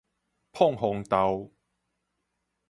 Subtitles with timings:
[0.51, 1.51] 膨風豆